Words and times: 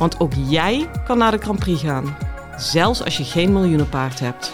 Want 0.00 0.20
ook 0.20 0.32
jij 0.48 0.90
kan 1.04 1.18
naar 1.18 1.30
de 1.30 1.38
Grand 1.38 1.58
Prix 1.58 1.80
gaan, 1.80 2.16
zelfs 2.56 3.04
als 3.04 3.16
je 3.16 3.24
geen 3.24 3.52
miljoenenpaard 3.52 4.20
hebt. 4.20 4.52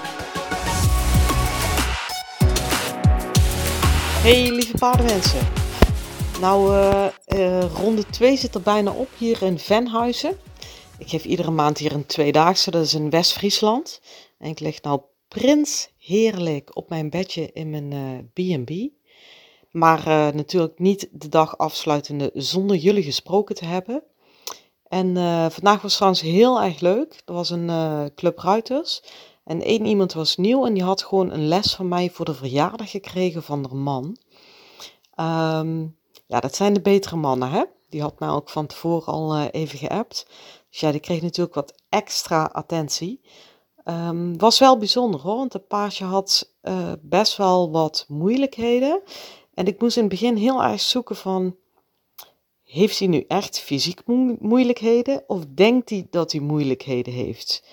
Hey 4.23 4.51
lieve 4.51 4.79
paardenmensen. 4.79 5.47
Nou, 6.41 6.73
uh, 6.73 7.07
uh, 7.27 7.65
ronde 7.75 8.07
2 8.07 8.37
zit 8.37 8.55
er 8.55 8.61
bijna 8.61 8.91
op 8.91 9.09
hier 9.19 9.43
in 9.43 9.59
Venhuizen. 9.59 10.37
Ik 10.99 11.09
geef 11.09 11.25
iedere 11.25 11.51
maand 11.51 11.79
hier 11.79 11.93
een 11.93 12.07
tweedaagse, 12.07 12.71
dat 12.71 12.83
is 12.83 12.95
in 12.95 13.11
West-Friesland. 13.11 14.01
En 14.39 14.51
ik 14.51 14.61
lig 14.61 14.83
nou 14.83 15.01
prins 15.29 15.91
heerlijk 15.99 16.77
op 16.77 16.89
mijn 16.89 17.11
bedje 17.11 17.51
in 17.53 17.71
mijn 17.71 18.31
B&B. 18.33 18.71
Uh, 18.71 18.87
maar 19.71 20.05
natuurlijk 20.35 20.79
niet 20.79 21.09
de 21.13 21.29
dag 21.29 21.59
afsluitende 21.59 22.31
zonder 22.35 22.77
jullie 22.77 23.03
gesproken 23.03 23.55
te 23.55 23.65
hebben. 23.65 24.03
En 24.97 25.17
uh, 25.17 25.47
vandaag 25.51 25.83
was 25.83 25.95
trouwens 25.95 26.23
heel 26.23 26.63
erg 26.63 26.81
leuk. 26.81 27.23
Er 27.25 27.35
was 27.35 27.51
een 27.51 27.69
uh, 27.69 28.05
club 28.15 28.39
ruiters. 28.39 29.03
En 29.45 29.63
één 29.63 29.87
iemand 29.87 30.13
was 30.13 30.37
nieuw 30.37 30.67
en 30.67 30.75
die 30.75 30.83
had 30.83 31.03
gewoon 31.03 31.31
een 31.31 31.49
les 31.49 31.75
van 31.75 31.89
mij 31.89 32.11
voor 32.11 32.25
de 32.25 32.35
verjaardag 32.35 32.91
gekregen 32.91 33.43
van 33.43 33.63
de 33.63 33.75
man. 33.75 34.05
Um, 35.21 35.97
ja, 36.27 36.41
dat 36.41 36.57
zijn 36.57 36.73
de 36.73 36.81
betere 36.81 37.17
mannen, 37.17 37.51
hè? 37.51 37.65
Die 37.89 38.01
had 38.01 38.19
mij 38.19 38.29
ook 38.29 38.49
van 38.49 38.67
tevoren 38.67 39.13
al 39.13 39.39
even 39.41 39.79
geappt. 39.79 40.27
Dus 40.71 40.81
ja, 40.81 40.91
die 40.91 41.01
kreeg 41.01 41.23
natuurlijk 41.23 41.55
wat 41.55 41.75
extra 41.89 42.51
attentie. 42.53 43.21
Um, 43.85 44.39
was 44.39 44.59
wel 44.59 44.79
bijzonder 44.79 45.21
hoor, 45.21 45.37
want 45.37 45.53
het 45.53 45.69
paardje 45.69 46.05
had 46.05 46.55
best 47.01 47.37
wel 47.37 47.71
wat 47.71 48.05
moeilijkheden. 48.09 49.03
En 49.55 49.67
ik 49.67 49.81
moest 49.81 49.97
in 49.97 50.03
het 50.03 50.13
begin 50.13 50.37
heel 50.37 50.63
erg 50.63 50.81
zoeken 50.81 51.17
van, 51.17 51.57
heeft 52.77 52.99
hij 52.99 53.09
nu 53.09 53.25
echt 53.29 53.59
fysiek 53.61 54.01
moeilijkheden 54.39 55.25
of 55.27 55.45
denkt 55.55 55.91
hij 55.91 56.07
dat 56.11 56.33
hij 56.33 56.41
moeilijkheden 56.41 57.13
heeft? 57.13 57.65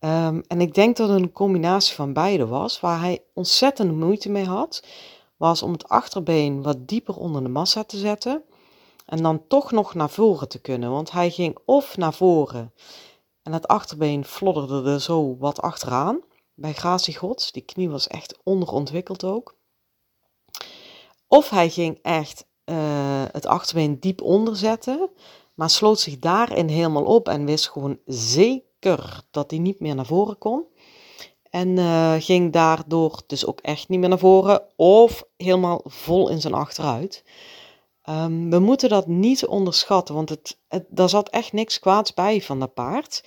Um, 0.00 0.42
en 0.46 0.60
ik 0.60 0.74
denk 0.74 0.96
dat 0.96 1.08
het 1.08 1.20
een 1.20 1.32
combinatie 1.32 1.94
van 1.94 2.12
beide 2.12 2.46
was. 2.46 2.80
Waar 2.80 3.00
hij 3.00 3.22
ontzettende 3.34 3.92
moeite 3.92 4.30
mee 4.30 4.44
had, 4.44 4.84
was 5.36 5.62
om 5.62 5.72
het 5.72 5.88
achterbeen 5.88 6.62
wat 6.62 6.88
dieper 6.88 7.16
onder 7.16 7.42
de 7.42 7.48
massa 7.48 7.84
te 7.84 7.98
zetten. 7.98 8.42
En 9.06 9.22
dan 9.22 9.46
toch 9.48 9.70
nog 9.70 9.94
naar 9.94 10.10
voren 10.10 10.48
te 10.48 10.60
kunnen. 10.60 10.90
Want 10.90 11.10
hij 11.10 11.30
ging 11.30 11.58
of 11.64 11.96
naar 11.96 12.14
voren 12.14 12.72
en 13.42 13.52
het 13.52 13.68
achterbeen 13.68 14.24
flodderde 14.24 14.90
er 14.90 15.00
zo 15.00 15.36
wat 15.38 15.60
achteraan. 15.60 16.20
Bij 16.54 16.72
Gracie 16.72 17.16
Gods, 17.16 17.52
die 17.52 17.62
knie 17.62 17.90
was 17.90 18.06
echt 18.06 18.38
onderontwikkeld 18.42 19.24
ook. 19.24 19.56
Of 21.26 21.50
hij 21.50 21.70
ging 21.70 21.98
echt 22.02 22.46
uh, 22.64 23.22
het 23.32 23.46
achterbeen 23.46 24.00
diep 24.00 24.22
onderzetten, 24.22 25.08
maar 25.54 25.70
sloot 25.70 26.00
zich 26.00 26.18
daarin 26.18 26.68
helemaal 26.68 27.04
op 27.04 27.28
en 27.28 27.44
wist 27.44 27.68
gewoon 27.68 27.98
zeker 28.06 29.20
dat 29.30 29.50
hij 29.50 29.60
niet 29.60 29.80
meer 29.80 29.94
naar 29.94 30.06
voren 30.06 30.38
kon. 30.38 30.64
En 31.50 31.68
uh, 31.68 32.14
ging 32.18 32.52
daardoor 32.52 33.22
dus 33.26 33.46
ook 33.46 33.60
echt 33.60 33.88
niet 33.88 34.00
meer 34.00 34.08
naar 34.08 34.18
voren 34.18 34.62
of 34.76 35.24
helemaal 35.36 35.80
vol 35.84 36.28
in 36.28 36.40
zijn 36.40 36.54
achteruit. 36.54 37.24
Um, 38.08 38.50
we 38.50 38.58
moeten 38.58 38.88
dat 38.88 39.06
niet 39.06 39.46
onderschatten, 39.46 40.14
want 40.14 40.28
het, 40.28 40.56
daar 40.88 41.08
zat 41.08 41.28
echt 41.28 41.52
niks 41.52 41.78
kwaads 41.78 42.14
bij 42.14 42.42
van 42.42 42.60
dat 42.60 42.74
paard. 42.74 43.24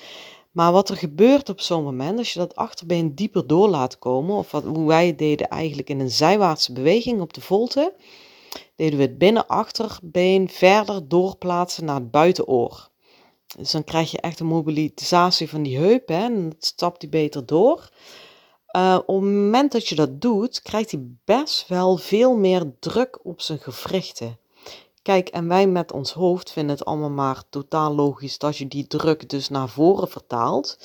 Maar 0.52 0.72
wat 0.72 0.90
er 0.90 0.98
gebeurt 0.98 1.50
op 1.50 1.62
zo'n 1.62 1.84
moment, 1.84 2.18
als 2.18 2.34
je 2.34 2.40
dat 2.40 2.56
achterbeen 2.56 3.16
dieper 3.16 3.48
door 3.48 3.68
laat 3.68 4.00
komen, 4.00 4.36
of 4.36 4.52
wat, 4.52 4.64
hoe 4.64 4.88
wij 4.88 5.16
deden 5.16 5.48
eigenlijk 5.48 5.90
in 5.90 6.00
een 6.00 6.12
zijwaartse 6.12 6.74
beweging 6.74 7.22
op 7.22 7.34
de 7.34 7.42
volte, 7.42 7.94
deden 8.76 8.98
we 8.98 9.06
het 9.06 9.18
binnenachterbeen 9.18 10.50
verder 10.50 11.08
doorplaatsen 11.08 11.86
naar 11.86 11.96
het 11.96 12.12
buitenoor. 12.12 12.90
Dus 13.58 13.72
dan 13.72 13.84
krijg 13.84 14.12
je 14.12 14.22
echt 14.22 14.40
een 14.40 14.46
mobilisatie 14.46 15.50
van 15.50 15.64
die 15.64 15.78
heup 15.78 16.08
hè, 16.08 16.24
en 16.24 16.50
dat 16.50 16.66
stapt 16.66 17.02
hij 17.02 17.12
beter 17.12 17.46
door. 17.46 17.90
Uh, 18.72 19.00
op 19.06 19.16
het 19.16 19.32
moment 19.32 19.72
dat 19.72 19.88
je 19.88 19.96
dat 19.96 20.22
doet, 20.22 20.62
krijgt 20.62 20.92
hij 20.92 21.08
best 21.26 21.68
wel 21.68 21.98
veel 21.98 22.36
meer 22.36 22.74
druk 22.80 23.20
op 23.24 23.42
zijn 23.42 23.60
gewrichten. 23.60 24.40
Kijk, 25.02 25.30
en 25.30 25.48
wij 25.48 25.68
met 25.68 25.92
ons 25.92 26.12
hoofd 26.14 26.52
vinden 26.52 26.76
het 26.76 26.86
allemaal 26.86 27.10
maar 27.10 27.44
totaal 27.50 27.96
logisch 27.96 28.38
dat 28.38 28.58
je 28.58 28.68
die 28.68 28.88
druk 28.88 29.30
dus 29.30 29.50
naar 29.50 29.70
voren 29.70 30.08
vertaalt. 30.08 30.80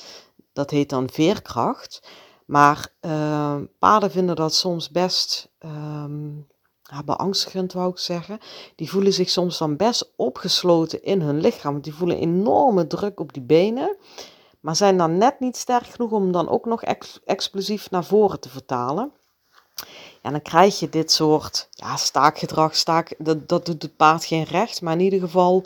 Dat 0.53 0.69
heet 0.69 0.89
dan 0.89 1.09
veerkracht. 1.09 2.01
Maar 2.45 2.93
uh, 3.01 3.55
paarden 3.79 4.11
vinden 4.11 4.35
dat 4.35 4.53
soms 4.53 4.89
best 4.89 5.49
um, 5.59 6.47
ja, 6.93 7.03
beangstigend, 7.03 7.73
wou 7.73 7.91
ik 7.91 7.97
zeggen. 7.97 8.39
Die 8.75 8.89
voelen 8.89 9.13
zich 9.13 9.29
soms 9.29 9.57
dan 9.57 9.75
best 9.75 10.11
opgesloten 10.15 11.03
in 11.03 11.21
hun 11.21 11.41
lichaam. 11.41 11.71
Want 11.71 11.83
die 11.83 11.93
voelen 11.93 12.17
enorme 12.17 12.87
druk 12.87 13.19
op 13.19 13.33
die 13.33 13.43
benen. 13.43 13.95
Maar 14.59 14.75
zijn 14.75 14.97
dan 14.97 15.17
net 15.17 15.39
niet 15.39 15.57
sterk 15.57 15.87
genoeg 15.87 16.11
om 16.11 16.31
dan 16.31 16.49
ook 16.49 16.65
nog 16.65 16.83
ex 16.83 17.19
explosief 17.25 17.91
naar 17.91 18.05
voren 18.05 18.39
te 18.39 18.49
vertalen. 18.49 19.11
En 20.21 20.31
dan 20.31 20.41
krijg 20.41 20.79
je 20.79 20.89
dit 20.89 21.11
soort 21.11 21.67
ja, 21.71 21.95
staakgedrag. 21.95 22.75
Staak, 22.75 23.15
dat, 23.47 23.65
doet 23.65 23.81
het 23.81 23.95
paard 23.95 24.25
geen 24.25 24.43
recht, 24.43 24.81
maar 24.81 24.93
in 24.93 24.99
ieder 24.99 25.19
geval 25.19 25.65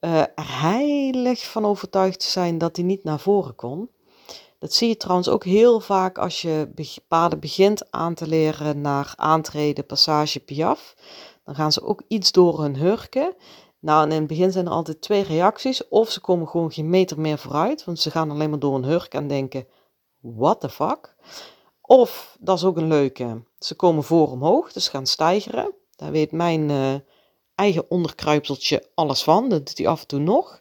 uh, 0.00 0.20
er 0.20 0.60
heilig 0.60 1.50
van 1.50 1.64
overtuigd 1.64 2.20
te 2.20 2.26
zijn 2.26 2.58
dat 2.58 2.76
hij 2.76 2.84
niet 2.84 3.04
naar 3.04 3.20
voren 3.20 3.54
kon. 3.54 3.88
Dat 4.62 4.72
zie 4.72 4.88
je 4.88 4.96
trouwens 4.96 5.28
ook 5.28 5.44
heel 5.44 5.80
vaak 5.80 6.18
als 6.18 6.42
je 6.42 6.68
paarden 7.08 7.40
begint 7.40 7.90
aan 7.90 8.14
te 8.14 8.26
leren 8.26 8.80
naar 8.80 9.12
aantreden, 9.16 9.86
passage, 9.86 10.40
piaf. 10.40 10.94
Dan 11.44 11.54
gaan 11.54 11.72
ze 11.72 11.82
ook 11.82 12.02
iets 12.08 12.32
door 12.32 12.60
hun 12.60 12.76
hurken. 12.76 13.34
Nou, 13.78 14.10
in 14.10 14.16
het 14.16 14.26
begin 14.26 14.52
zijn 14.52 14.66
er 14.66 14.72
altijd 14.72 15.00
twee 15.00 15.22
reacties. 15.22 15.88
Of 15.88 16.10
ze 16.10 16.20
komen 16.20 16.48
gewoon 16.48 16.72
geen 16.72 16.90
meter 16.90 17.20
meer 17.20 17.38
vooruit, 17.38 17.84
want 17.84 18.00
ze 18.00 18.10
gaan 18.10 18.30
alleen 18.30 18.50
maar 18.50 18.58
door 18.58 18.74
een 18.74 18.84
hurk 18.84 19.14
en 19.14 19.28
denken, 19.28 19.66
what 20.20 20.60
the 20.60 20.68
fuck? 20.68 21.14
Of, 21.80 22.36
dat 22.40 22.56
is 22.56 22.64
ook 22.64 22.76
een 22.76 22.88
leuke, 22.88 23.42
ze 23.58 23.74
komen 23.74 24.04
voor 24.04 24.30
omhoog, 24.30 24.72
dus 24.72 24.88
gaan 24.88 25.06
stijgeren. 25.06 25.74
Daar 25.96 26.10
weet 26.10 26.32
mijn 26.32 26.68
uh, 26.68 26.94
eigen 27.54 27.90
onderkruipseltje 27.90 28.88
alles 28.94 29.22
van, 29.22 29.48
dat 29.48 29.66
doet 29.66 29.78
hij 29.78 29.86
af 29.86 30.00
en 30.00 30.06
toe 30.06 30.20
nog. 30.20 30.60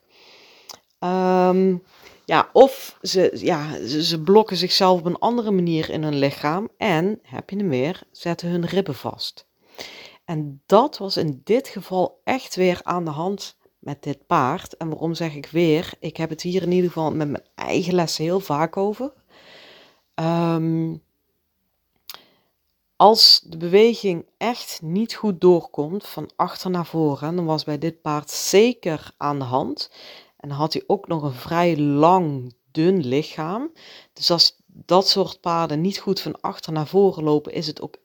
Um, 1.00 1.84
ja, 2.32 2.50
of 2.54 2.98
ze, 3.02 3.32
ja, 3.34 3.88
ze, 3.88 4.22
blokken 4.22 4.58
zichzelf 4.58 5.00
op 5.00 5.06
een 5.06 5.20
andere 5.20 5.52
manier 5.52 5.90
in 5.90 6.04
hun 6.04 6.18
lichaam 6.18 6.70
en, 6.78 7.20
heb 7.22 7.50
je 7.50 7.56
hem 7.56 7.70
weer, 7.70 8.02
zetten 8.12 8.50
hun 8.50 8.66
ribben 8.66 8.96
vast. 8.96 9.48
En 10.26 10.62
dat 10.66 10.98
was 10.98 11.18
in 11.18 11.42
dit 11.44 11.68
geval 11.68 12.22
echt 12.24 12.56
weer 12.56 12.80
aan 12.84 13.06
de 13.06 13.12
hand 13.12 13.58
met 13.80 14.04
dit 14.04 14.28
paard. 14.28 14.78
En 14.78 14.90
waarom 14.90 15.14
zeg 15.14 15.36
ik 15.36 15.46
weer? 15.46 15.94
Ik 16.00 16.18
heb 16.18 16.30
het 16.30 16.42
hier 16.42 16.62
in 16.62 16.72
ieder 16.72 16.90
geval 16.90 17.12
met 17.12 17.30
mijn 17.30 17.44
eigen 17.56 17.94
lessen 17.94 18.24
heel 18.24 18.40
vaak 18.40 18.78
over. 18.78 19.14
Um, 20.16 21.04
als 22.96 23.42
de 23.46 23.58
beweging 23.58 24.26
echt 24.38 24.80
niet 24.82 25.14
goed 25.14 25.42
doorkomt 25.42 26.08
van 26.08 26.30
achter 26.36 26.70
naar 26.70 26.86
voren, 26.86 27.36
dan 27.36 27.46
was 27.46 27.64
bij 27.64 27.78
dit 27.78 28.02
paard 28.02 28.30
zeker 28.30 29.12
aan 29.18 29.40
de 29.40 29.46
hand. 29.46 29.92
En 30.42 30.50
dan 30.50 30.58
had 30.58 30.74
hij 30.74 30.84
ook 30.88 31.08
nog 31.08 31.24
een 31.24 31.34
vrij 31.34 31.78
lang, 31.78 32.54
dun 32.72 33.08
lichaam. 33.08 33.72
Dus 34.14 34.32
als 34.32 34.56
dat 34.66 35.10
soort 35.10 35.42
paarden 35.42 35.82
niet 35.82 35.98
goed 35.98 36.20
van 36.20 36.42
achter 36.42 36.72
naar 36.72 36.88
voren 36.88 37.24
lopen, 37.24 37.54
is 37.54 37.68
het 37.68 37.82
ook 37.82 37.96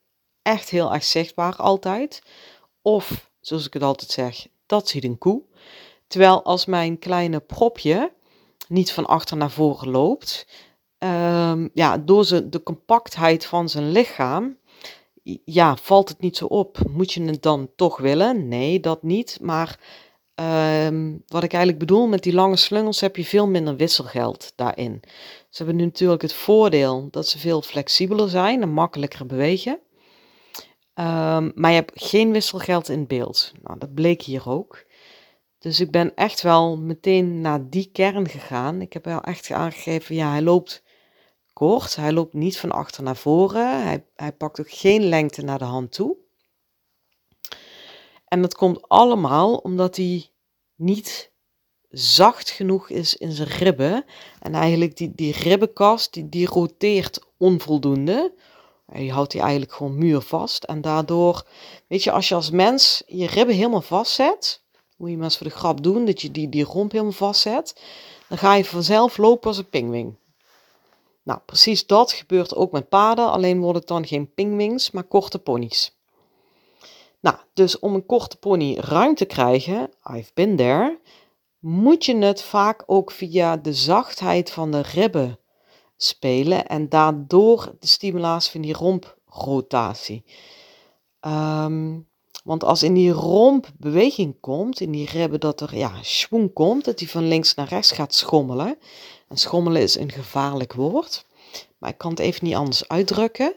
echt 0.43 0.69
heel 0.69 0.93
erg 0.93 1.05
zichtbaar 1.05 1.57
altijd. 1.57 2.23
Of, 2.83 3.31
zoals 3.41 3.67
ik 3.67 3.73
het 3.73 3.83
altijd 3.83 4.11
zeg, 4.11 4.47
dat 4.67 4.89
ziet 4.89 5.05
een 5.05 5.19
koe. 5.19 5.43
Terwijl 6.07 6.43
als 6.43 6.67
mijn 6.67 6.99
kleine 6.99 7.41
propje 7.41 8.13
niet 8.69 8.93
van 8.93 9.07
achter 9.07 9.37
naar 9.37 9.51
voren 9.51 9.91
loopt, 9.91 10.47
um, 10.99 11.71
ja, 11.75 11.99
door 11.99 12.51
de 12.51 12.63
compactheid 12.63 13.45
van 13.47 13.69
zijn 13.69 13.91
lichaam, 13.91 14.59
ja, 15.45 15.77
valt 15.77 16.09
het 16.09 16.21
niet 16.21 16.37
zo 16.37 16.45
op. 16.45 16.79
Moet 16.91 17.13
je 17.13 17.23
het 17.23 17.43
dan 17.43 17.71
toch 17.77 17.99
willen? 17.99 18.49
Nee, 18.49 18.81
dat 18.81 19.03
niet. 19.03 19.39
Maar 19.41 19.79
um, 20.41 21.23
wat 21.27 21.43
ik 21.43 21.53
eigenlijk 21.53 21.87
bedoel 21.87 22.07
met 22.07 22.23
die 22.23 22.33
lange 22.33 22.57
slungels 22.57 23.01
heb 23.01 23.17
je 23.17 23.25
veel 23.25 23.49
minder 23.49 23.77
wisselgeld 23.77 24.53
daarin. 24.57 25.01
Ze 25.49 25.57
hebben 25.63 25.77
nu 25.77 25.85
natuurlijk 25.85 26.23
het 26.23 26.33
voordeel 26.33 27.09
dat 27.11 27.29
ze 27.29 27.39
veel 27.39 27.63
flexibeler 27.63 28.29
zijn 28.29 28.63
en 28.63 28.73
makkelijker 28.73 29.27
bewegen. 29.27 29.79
Um, 30.95 31.53
maar 31.55 31.71
je 31.71 31.77
hebt 31.77 31.93
geen 31.95 32.33
wisselgeld 32.33 32.89
in 32.89 33.07
beeld. 33.07 33.53
Nou, 33.63 33.79
dat 33.79 33.95
bleek 33.95 34.23
hier 34.23 34.49
ook. 34.49 34.85
Dus 35.59 35.81
ik 35.81 35.91
ben 35.91 36.15
echt 36.15 36.43
wel 36.43 36.77
meteen 36.79 37.41
naar 37.41 37.69
die 37.71 37.91
kern 37.93 38.29
gegaan. 38.29 38.81
Ik 38.81 38.93
heb 38.93 39.05
wel 39.05 39.21
echt 39.21 39.51
aangegeven, 39.51 40.15
ja, 40.15 40.31
hij 40.31 40.43
loopt 40.43 40.83
kort. 41.53 41.97
Hij 41.97 42.13
loopt 42.13 42.33
niet 42.33 42.59
van 42.59 42.73
achter 42.73 43.03
naar 43.03 43.17
voren. 43.17 43.83
Hij, 43.83 44.05
hij 44.17 44.33
pakt 44.33 44.61
ook 44.61 44.71
geen 44.71 45.09
lengte 45.09 45.43
naar 45.43 45.59
de 45.59 45.65
hand 45.65 45.93
toe. 45.93 46.17
En 48.29 48.43
dat 48.43 48.55
komt 48.55 48.89
allemaal 48.89 49.57
omdat 49.57 49.97
hij 49.97 50.31
niet 50.75 51.31
zacht 51.91 52.51
genoeg 52.51 52.91
is 52.91 53.17
in 53.17 53.33
zijn 53.33 53.49
ribben. 53.49 54.05
En 54.41 54.55
eigenlijk 54.55 54.97
die, 54.97 55.13
die 55.15 55.33
ribbenkast, 55.33 56.13
die, 56.13 56.29
die 56.29 56.47
roteert 56.47 57.21
onvoldoende. 57.37 58.35
Die 58.87 59.13
houdt 59.13 59.33
hij 59.33 59.43
eigenlijk 59.43 59.73
gewoon 59.73 59.99
muurvast. 59.99 60.65
En 60.65 60.81
daardoor, 60.81 61.47
weet 61.89 62.03
je, 62.03 62.11
als 62.11 62.29
je 62.29 62.35
als 62.35 62.51
mens 62.51 63.03
je 63.07 63.27
ribben 63.27 63.55
helemaal 63.55 63.83
vastzet, 63.83 64.63
moet 64.97 65.11
je 65.11 65.23
eens 65.23 65.37
voor 65.37 65.47
de 65.47 65.53
grap 65.53 65.83
doen, 65.83 66.05
dat 66.05 66.23
je 66.23 66.31
die, 66.31 66.49
die 66.49 66.65
romp 66.65 66.93
helemaal 66.93 67.13
vastzet, 67.13 67.83
dan 68.29 68.39
ga 68.39 68.55
je 68.55 68.65
vanzelf 68.65 69.17
lopen 69.17 69.49
als 69.49 69.59
een 69.59 69.69
pingwing. 69.69 70.17
Nou, 71.23 71.41
precies 71.47 71.87
dat 71.87 72.13
gebeurt 72.13 72.55
ook 72.55 72.73
met 72.73 72.89
paarden, 72.89 73.31
alleen 73.31 73.61
worden 73.61 73.81
het 73.81 73.89
dan 73.89 74.07
geen 74.07 74.35
pingwings, 74.35 74.91
maar 74.91 75.05
korte 75.05 75.39
ponies. 75.39 75.96
Nou, 77.27 77.39
dus 77.53 77.79
om 77.79 77.95
een 77.95 78.07
korte 78.07 78.37
pony 78.37 78.75
ruim 78.75 79.15
te 79.15 79.25
krijgen, 79.25 79.91
I've 80.13 80.31
been 80.35 80.57
there, 80.57 80.99
moet 81.59 82.05
je 82.05 82.17
het 82.17 82.43
vaak 82.43 82.83
ook 82.87 83.11
via 83.11 83.57
de 83.57 83.73
zachtheid 83.73 84.51
van 84.51 84.71
de 84.71 84.81
ribben 84.81 85.39
spelen 85.97 86.67
en 86.67 86.89
daardoor 86.89 87.75
de 87.81 87.87
stimulatie 87.87 88.51
van 88.51 88.61
die 88.61 88.73
romprotatie. 88.73 90.25
Um, 91.21 92.09
want 92.45 92.65
als 92.65 92.83
in 92.83 92.95
die 92.95 93.11
romp 93.11 93.73
beweging 93.79 94.41
komt, 94.41 94.81
in 94.81 94.91
die 94.91 95.09
ribben, 95.11 95.41
dat 95.41 95.61
er 95.61 95.77
ja, 95.77 95.93
schwung 96.03 96.53
komt, 96.53 96.85
dat 96.85 96.99
die 96.99 97.11
van 97.11 97.29
links 97.29 97.55
naar 97.55 97.69
rechts 97.69 97.93
gaat 97.93 98.15
schommelen. 98.15 98.79
En 99.29 99.37
schommelen 99.37 99.83
is 99.83 99.97
een 99.97 100.13
gevaarlijk 100.13 100.73
woord, 100.73 101.27
maar 101.79 101.91
ik 101.91 101.99
kan 101.99 102.11
het 102.11 102.19
even 102.21 102.45
niet 102.45 102.55
anders 102.55 102.89
uitdrukken. 102.89 103.57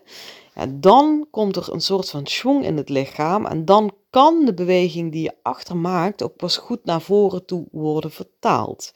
Ja, 0.59 0.65
dan 0.67 1.27
komt 1.31 1.55
er 1.55 1.73
een 1.73 1.81
soort 1.81 2.09
van 2.09 2.27
schwung 2.27 2.65
in 2.65 2.77
het 2.77 2.89
lichaam 2.89 3.45
en 3.45 3.65
dan 3.65 3.91
kan 4.09 4.45
de 4.45 4.53
beweging 4.53 5.11
die 5.11 5.23
je 5.23 5.35
achter 5.41 5.77
maakt 5.77 6.23
ook 6.23 6.35
pas 6.35 6.57
goed 6.57 6.85
naar 6.85 7.01
voren 7.01 7.45
toe 7.45 7.67
worden 7.71 8.11
vertaald. 8.11 8.93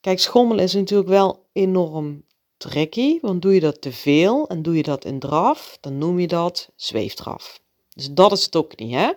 Kijk, 0.00 0.18
schommelen 0.18 0.64
is 0.64 0.74
natuurlijk 0.74 1.08
wel 1.08 1.46
enorm 1.52 2.24
tricky, 2.56 3.18
want 3.20 3.42
doe 3.42 3.54
je 3.54 3.60
dat 3.60 3.80
te 3.80 3.92
veel 3.92 4.48
en 4.48 4.62
doe 4.62 4.76
je 4.76 4.82
dat 4.82 5.04
in 5.04 5.18
draf, 5.18 5.78
dan 5.80 5.98
noem 5.98 6.18
je 6.18 6.26
dat 6.26 6.70
zweefdraf. 6.76 7.60
Dus 7.94 8.10
dat 8.10 8.32
is 8.32 8.44
het 8.44 8.56
ook 8.56 8.78
niet, 8.78 8.94
hè? 8.94 9.12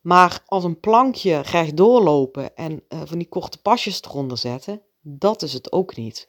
Maar 0.00 0.42
als 0.46 0.64
een 0.64 0.80
plankje 0.80 1.40
rechtdoor 1.40 2.02
lopen 2.02 2.56
en 2.56 2.82
uh, 2.88 3.00
van 3.04 3.18
die 3.18 3.28
korte 3.28 3.58
pasjes 3.58 4.02
eronder 4.02 4.38
zetten, 4.38 4.82
dat 5.00 5.42
is 5.42 5.52
het 5.52 5.72
ook 5.72 5.96
niet. 5.96 6.28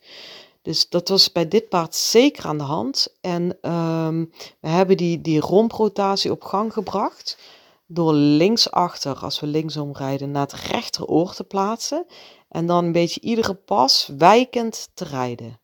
Dus 0.64 0.90
dat 0.90 1.10
was 1.10 1.32
bij 1.32 1.48
dit 1.48 1.70
paard 1.70 1.96
zeker 1.96 2.46
aan 2.46 2.58
de 2.58 2.64
hand. 2.64 3.16
En 3.22 3.72
um, 3.72 4.32
we 4.60 4.68
hebben 4.68 4.98
die, 4.98 5.22
die 5.22 5.40
romprotatie 5.40 6.32
op 6.32 6.44
gang 6.44 6.74
gebracht 6.74 7.38
door 7.86 8.14
linksachter, 8.14 9.16
als 9.16 9.40
we 9.40 9.48
linksom 9.48 9.94
rijden, 9.94 10.32
naar 10.32 10.42
het 10.42 10.54
rechteroor 10.54 11.34
te 11.34 11.44
plaatsen. 11.44 12.06
En 12.50 12.66
dan 12.66 12.86
een 12.86 12.92
beetje 12.92 13.22
iedere 13.22 13.54
pas 13.54 14.10
wijkend 14.18 14.90
te 14.94 15.04
rijden. 15.04 15.60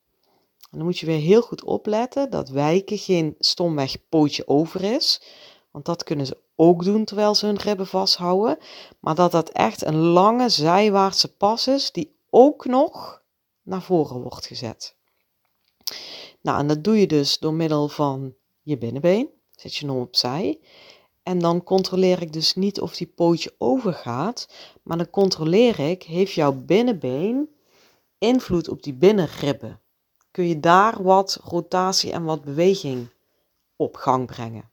En 0.72 0.78
dan 0.78 0.84
moet 0.84 1.00
je 1.00 1.06
weer 1.06 1.20
heel 1.20 1.42
goed 1.42 1.64
opletten 1.64 2.30
dat 2.30 2.50
wijken 2.50 2.98
geen 2.98 3.36
stomweg 3.40 3.96
pootje 4.10 4.48
over 4.48 4.84
is. 4.84 5.22
Want 5.72 5.86
dat 5.86 6.04
kunnen 6.04 6.26
ze 6.26 6.38
ook 6.56 6.84
doen 6.84 7.06
terwijl 7.06 7.36
ze 7.36 7.46
hun 7.46 7.58
ribben 7.58 7.88
vasthouden. 7.88 8.58
Maar 9.00 9.16
dat 9.16 9.32
dat 9.32 9.50
echt 9.50 9.86
een 9.86 9.98
lange 9.98 10.50
zijwaartse 10.50 11.36
pas 11.36 11.68
is 11.68 11.92
die 11.92 12.16
ook 12.30 12.66
nog 12.66 13.19
naar 13.70 13.82
voren 13.82 14.22
wordt 14.22 14.46
gezet. 14.46 14.96
Nou, 16.42 16.60
en 16.60 16.68
dat 16.68 16.84
doe 16.84 17.00
je 17.00 17.08
dus 17.08 17.40
door 17.40 17.54
middel 17.54 17.88
van 17.88 18.34
je 18.62 18.78
binnenbeen. 18.78 19.30
Zet 19.56 19.76
je 19.76 19.86
hem 19.86 19.96
opzij. 19.96 20.60
En 21.24 21.40
dan 21.40 21.64
controleer 21.64 22.22
ik 22.22 22.34
dus 22.34 22.56
niet 22.56 22.82
of 22.82 22.96
die 22.96 23.08
pootje 23.08 23.56
overgaat, 23.58 24.50
maar 24.84 24.98
dan 24.98 25.10
controleer 25.10 25.80
ik, 25.80 26.04
heeft 26.04 26.32
jouw 26.34 26.54
binnenbeen 26.54 27.50
invloed 28.18 28.70
op 28.70 28.84
die 28.84 28.94
binnenribben? 28.94 29.82
Kun 30.32 30.48
je 30.48 30.60
daar 30.60 31.04
wat 31.04 31.40
rotatie 31.44 32.12
en 32.12 32.24
wat 32.24 32.44
beweging 32.44 33.10
op 33.76 33.96
gang 33.96 34.26
brengen? 34.26 34.70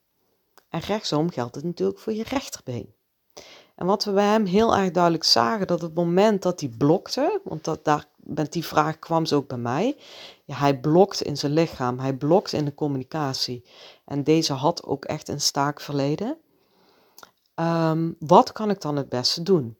En 0.68 0.80
rechtsom 0.80 1.30
geldt 1.30 1.54
het 1.54 1.64
natuurlijk 1.64 1.98
voor 1.98 2.12
je 2.12 2.24
rechterbeen. 2.24 2.94
En 3.76 3.86
wat 3.86 4.04
we 4.04 4.12
bij 4.12 4.24
hem 4.24 4.44
heel 4.44 4.76
erg 4.76 4.90
duidelijk 4.90 5.24
zagen, 5.24 5.66
dat 5.66 5.80
het 5.80 5.94
moment 5.94 6.42
dat 6.42 6.60
hij 6.60 6.68
blokte, 6.68 7.40
want 7.44 7.64
dat, 7.64 7.84
daar, 7.84 8.08
met 8.16 8.52
die 8.52 8.64
vraag 8.64 8.98
kwam 8.98 9.26
ze 9.26 9.34
ook 9.34 9.48
bij 9.48 9.58
mij, 9.58 9.96
ja, 10.44 10.54
hij 10.54 10.80
blokt 10.80 11.22
in 11.22 11.36
zijn 11.36 11.52
lichaam, 11.52 11.98
hij 11.98 12.14
blokt 12.14 12.52
in 12.52 12.64
de 12.64 12.74
communicatie. 12.74 13.64
En 14.04 14.24
deze 14.24 14.52
had 14.52 14.84
ook 14.84 15.04
echt 15.04 15.28
een 15.28 15.40
staakverleden. 15.40 16.36
Um, 17.54 18.16
wat 18.18 18.52
kan 18.52 18.70
ik 18.70 18.80
dan 18.80 18.96
het 18.96 19.08
beste 19.08 19.42
doen? 19.42 19.76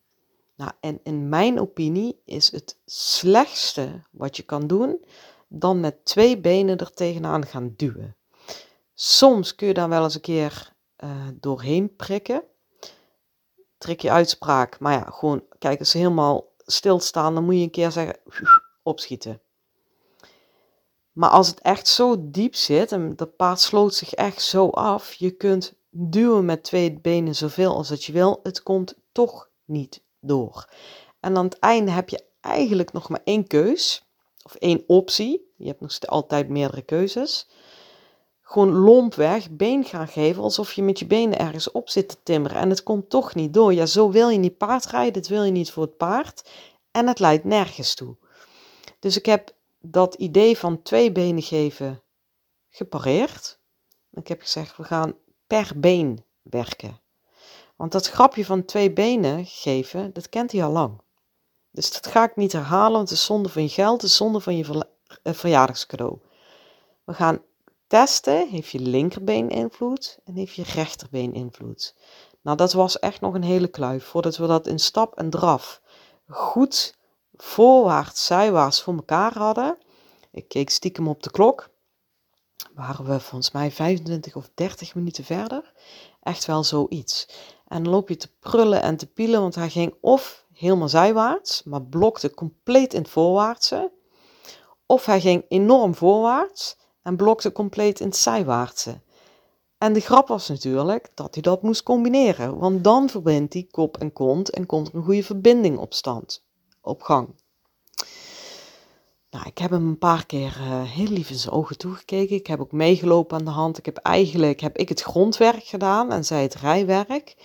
Nou, 0.57 0.71
en 0.81 1.01
in 1.03 1.29
mijn 1.29 1.61
opinie 1.61 2.21
is 2.25 2.53
het 2.53 2.79
slechtste 2.85 4.03
wat 4.11 4.37
je 4.37 4.43
kan 4.43 4.67
doen, 4.67 5.05
dan 5.49 5.81
met 5.81 6.05
twee 6.05 6.39
benen 6.39 6.79
er 6.79 6.93
tegenaan 6.93 7.47
gaan 7.47 7.75
duwen. 7.77 8.17
Soms 8.95 9.55
kun 9.55 9.67
je 9.67 9.75
daar 9.75 9.89
wel 9.89 10.03
eens 10.03 10.15
een 10.15 10.21
keer 10.21 10.73
uh, 11.05 11.11
doorheen 11.41 11.97
prikken. 11.97 12.43
Trek 13.79 14.01
je 14.01 14.11
uitspraak, 14.11 14.79
maar 14.79 14.93
ja, 14.93 15.11
gewoon, 15.11 15.43
kijk, 15.59 15.79
als 15.79 15.91
ze 15.91 15.99
helemaal 15.99 16.53
stilstaan, 16.59 17.35
dan 17.35 17.45
moet 17.45 17.55
je 17.55 17.61
een 17.61 17.71
keer 17.71 17.91
zeggen, 17.91 18.19
opschieten. 18.83 19.41
Maar 21.13 21.31
als 21.31 21.49
het 21.49 21.61
echt 21.61 21.89
zo 21.89 22.17
diep 22.31 22.55
zit 22.55 22.93
en 22.93 23.17
dat 23.17 23.37
paard 23.37 23.61
sloot 23.61 23.95
zich 23.95 24.15
echt 24.15 24.43
zo 24.43 24.69
af, 24.69 25.13
je 25.13 25.31
kunt 25.31 25.75
duwen 25.91 26.45
met 26.45 26.65
twee 26.65 27.01
benen 27.01 27.35
zoveel 27.35 27.75
als 27.75 27.89
dat 27.89 28.05
je 28.05 28.13
wil, 28.13 28.41
het 28.43 28.63
komt 28.63 28.95
toch 29.13 29.51
niet 29.65 30.03
door. 30.21 30.69
En 31.21 31.37
aan 31.37 31.45
het 31.45 31.59
einde 31.59 31.91
heb 31.91 32.09
je 32.09 32.25
eigenlijk 32.41 32.93
nog 32.93 33.09
maar 33.09 33.21
één 33.25 33.47
keus, 33.47 34.05
of 34.43 34.55
één 34.55 34.85
optie. 34.87 35.53
Je 35.57 35.67
hebt 35.67 35.81
nog 35.81 36.01
altijd 36.01 36.49
meerdere 36.49 36.83
keuzes 36.83 37.49
gewoon 38.49 38.73
lompweg 38.73 39.51
been 39.51 39.85
gaan 39.85 40.09
geven, 40.09 40.43
alsof 40.43 40.73
je 40.73 40.83
met 40.83 40.99
je 40.99 41.07
benen 41.07 41.39
ergens 41.39 41.71
op 41.71 41.89
zit 41.89 42.09
te 42.09 42.17
timmeren. 42.23 42.61
En 42.61 42.71
het 42.71 42.83
komt 42.83 43.11
toch 43.11 43.35
niet 43.35 43.55
door. 43.55 43.75
Ja, 43.75 43.87
zo 43.87 44.11
wil 44.11 44.29
je 44.29 44.39
niet 44.39 44.57
paardrijden, 44.57 45.13
dit 45.13 45.29
wil 45.29 45.43
je 45.45 45.51
niet 45.51 45.71
voor 45.71 45.83
het 45.83 45.97
paard. 45.97 46.51
En 46.91 47.07
het 47.07 47.19
leidt 47.19 47.45
nergens 47.45 47.95
toe. 47.95 48.17
Dus 48.99 49.17
ik 49.17 49.27
heb 49.27 49.55
dat 49.79 50.15
idee 50.15 50.59
van 50.59 50.83
twee 50.83 51.13
benen 51.13 51.43
geven 51.43 52.03
gepareerd. 52.69 53.59
Ik 54.13 54.29
heb 54.29 54.41
gezegd, 54.41 54.77
we 54.77 54.85
gaan 54.85 55.15
per 55.47 55.73
been 55.77 56.25
werken. 56.43 57.01
Want 57.77 57.93
dat 57.93 58.07
grapje 58.07 58.45
van 58.45 58.65
twee 58.65 58.93
benen 58.93 59.47
geven, 59.47 60.13
dat 60.13 60.29
kent 60.29 60.53
hij 60.53 60.65
al 60.65 60.73
lang. 60.73 61.01
Dus 61.71 61.93
dat 61.93 62.07
ga 62.07 62.25
ik 62.25 62.37
niet 62.37 62.53
herhalen, 62.53 62.97
want 62.97 63.09
het 63.09 63.19
is 63.19 63.25
zonde 63.25 63.49
van 63.49 63.63
je 63.63 63.69
geld, 63.69 64.03
het 64.03 64.11
is 64.11 64.17
zonde 64.17 64.41
van 64.41 64.57
je 64.57 64.87
eh, 65.23 65.33
verjaardagscadeau. 65.33 66.19
We 67.05 67.15
gaan 67.15 67.43
testen, 67.87 68.49
heeft 68.49 68.71
je 68.71 68.81
linkerbeen 68.81 69.49
invloed 69.49 70.19
en 70.25 70.35
heeft 70.35 70.55
je 70.55 70.63
rechterbeen 70.63 71.35
invloed. 71.35 71.95
Nou, 72.43 72.57
dat 72.57 72.73
was 72.73 72.99
echt 72.99 73.21
nog 73.21 73.35
een 73.35 73.43
hele 73.43 73.69
kluif 73.69 74.05
voordat 74.05 74.37
we 74.37 74.47
dat 74.47 74.67
in 74.67 74.79
stap 74.79 75.19
en 75.19 75.31
draf 75.31 75.81
goed 76.29 76.97
voorwaarts, 77.35 78.27
zijwaarts 78.27 78.83
voor 78.83 78.95
elkaar 78.95 79.39
hadden. 79.39 79.79
Ik 80.31 80.49
keek 80.49 80.71
stiekem 80.71 81.09
op 81.09 81.23
de 81.23 81.31
klok. 81.31 81.69
Waren 82.75 83.05
we 83.05 83.21
volgens 83.21 83.51
mij 83.51 83.71
25 83.71 84.37
of 84.37 84.51
30 84.55 84.95
minuten 84.95 85.25
verder. 85.25 85.73
Echt 86.23 86.45
wel 86.45 86.65
zoiets. 86.65 87.29
En 87.69 87.83
dan 87.83 87.93
loop 87.93 88.09
je 88.09 88.17
te 88.17 88.33
prullen 88.41 88.83
en 88.83 88.97
te 88.97 89.07
pielen, 89.07 89.41
want 89.41 89.55
hij 89.55 89.71
ging 89.71 89.95
of 90.01 90.45
helemaal 90.53 90.89
zijwaarts, 90.89 91.63
maar 91.63 91.83
blokte 91.83 92.35
compleet 92.35 92.95
in 92.95 93.01
het 93.01 93.11
voorwaartse. 93.11 93.93
Of 94.87 95.05
hij 95.05 95.21
ging 95.21 95.45
enorm 95.49 95.95
voorwaarts 95.95 96.77
en 97.07 97.17
blokte 97.17 97.53
compleet 97.53 98.01
in 98.01 98.07
het 98.07 98.17
zijwaartse. 98.17 99.01
En 99.79 99.93
de 99.93 100.01
grap 100.01 100.29
was 100.29 100.49
natuurlijk 100.49 101.11
dat 101.15 101.35
hij 101.35 101.43
dat 101.43 101.63
moest 101.63 101.83
combineren, 101.83 102.59
want 102.59 102.85
dan 102.85 103.09
verbindt 103.09 103.53
hij 103.53 103.67
kop 103.71 103.97
en 103.97 104.13
kont 104.13 104.51
en 104.51 104.67
komt 104.67 104.95
een 104.95 105.05
goede 105.05 105.23
verbinding 105.23 105.79
op 105.79 105.95
stand, 105.95 106.45
op 106.81 107.03
gang. 107.03 107.29
Nou, 109.31 109.47
ik 109.47 109.59
heb 109.59 109.71
hem 109.71 109.87
een 109.89 109.99
paar 109.99 110.27
keer 110.27 110.57
uh, 110.61 110.83
heel 110.83 111.09
lief 111.09 111.31
in 111.31 111.37
zijn 111.37 111.55
ogen 111.55 111.79
toegekeken. 111.79 112.37
Ik 112.37 112.47
heb 112.47 112.61
ook 112.61 112.73
meegelopen 112.73 113.39
aan 113.39 113.45
de 113.45 113.51
hand. 113.51 113.79
Ik 113.79 113.85
heb 113.85 113.97
eigenlijk 113.97 114.61
heb 114.61 114.77
ik 114.77 114.89
het 114.89 115.03
grondwerk 115.03 115.65
gedaan 115.65 116.13
en 116.13 116.25
zij 116.25 116.43
het 116.43 116.55
rijwerk. 116.55 117.37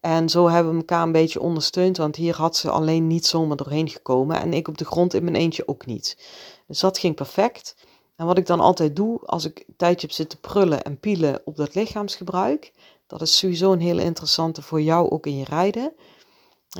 En 0.00 0.28
zo 0.28 0.48
hebben 0.48 0.72
we 0.72 0.78
elkaar 0.78 1.02
een 1.02 1.12
beetje 1.12 1.40
ondersteund, 1.40 1.96
want 1.96 2.16
hier 2.16 2.36
had 2.36 2.56
ze 2.56 2.70
alleen 2.70 3.06
niet 3.06 3.26
zomaar 3.26 3.56
doorheen 3.56 3.88
gekomen 3.88 4.40
en 4.40 4.52
ik 4.52 4.68
op 4.68 4.78
de 4.78 4.84
grond 4.84 5.14
in 5.14 5.24
mijn 5.24 5.36
eentje 5.36 5.68
ook 5.68 5.86
niet. 5.86 6.18
Dus 6.66 6.80
dat 6.80 6.98
ging 6.98 7.14
perfect. 7.14 7.74
En 8.16 8.26
wat 8.26 8.38
ik 8.38 8.46
dan 8.46 8.60
altijd 8.60 8.96
doe, 8.96 9.20
als 9.20 9.44
ik 9.44 9.64
een 9.66 9.76
tijdje 9.76 10.06
heb 10.06 10.16
zitten 10.16 10.40
prullen 10.40 10.84
en 10.84 11.00
pielen 11.00 11.40
op 11.44 11.56
dat 11.56 11.74
lichaamsgebruik, 11.74 12.72
dat 13.06 13.22
is 13.22 13.38
sowieso 13.38 13.72
een 13.72 13.80
hele 13.80 14.02
interessante 14.02 14.62
voor 14.62 14.82
jou 14.82 15.10
ook 15.10 15.26
in 15.26 15.36
je 15.36 15.44
rijden. 15.44 15.92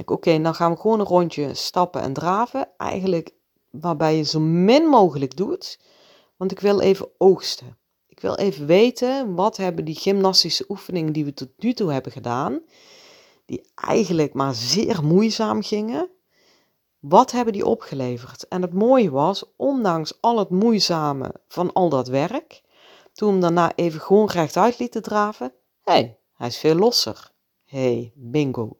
Oké, 0.04 0.40
dan 0.40 0.54
gaan 0.54 0.72
we 0.72 0.80
gewoon 0.80 1.00
een 1.00 1.06
rondje 1.06 1.54
stappen 1.54 2.00
en 2.00 2.12
draven. 2.12 2.68
Eigenlijk 2.76 3.34
waarbij 3.70 4.16
je 4.16 4.22
zo 4.22 4.40
min 4.40 4.84
mogelijk 4.84 5.36
doet, 5.36 5.80
want 6.36 6.50
ik 6.50 6.60
wil 6.60 6.80
even 6.80 7.08
oogsten. 7.18 7.78
Ik 8.06 8.20
wil 8.20 8.34
even 8.34 8.66
weten, 8.66 9.34
wat 9.34 9.56
hebben 9.56 9.84
die 9.84 9.94
gymnastische 9.94 10.64
oefeningen 10.68 11.12
die 11.12 11.24
we 11.24 11.34
tot 11.34 11.48
nu 11.56 11.72
toe 11.72 11.92
hebben 11.92 12.12
gedaan, 12.12 12.60
die 13.46 13.70
eigenlijk 13.74 14.34
maar 14.34 14.54
zeer 14.54 15.04
moeizaam 15.04 15.62
gingen, 15.62 16.10
wat 17.08 17.30
hebben 17.30 17.52
die 17.52 17.66
opgeleverd? 17.66 18.48
En 18.48 18.62
het 18.62 18.72
mooie 18.72 19.10
was, 19.10 19.44
ondanks 19.56 20.12
al 20.20 20.38
het 20.38 20.50
moeizame 20.50 21.34
van 21.48 21.72
al 21.72 21.88
dat 21.88 22.08
werk, 22.08 22.62
toen 23.12 23.30
hem 23.30 23.40
daarna 23.40 23.72
even 23.74 24.00
gewoon 24.00 24.28
rechtuit 24.30 24.78
lieten 24.78 25.02
draven, 25.02 25.52
hé, 25.82 25.92
hey, 25.92 26.18
hij 26.34 26.46
is 26.46 26.58
veel 26.58 26.74
losser. 26.74 27.30
hey, 27.64 28.12
bingo. 28.14 28.76